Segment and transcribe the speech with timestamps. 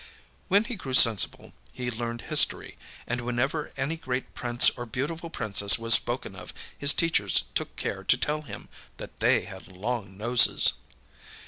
[0.47, 5.77] When he grew sensible he learned history; and whenever any great prince or beautiful princess
[5.77, 8.67] was spoken of, his teachers took care to tell him
[8.97, 10.73] that they had long noses.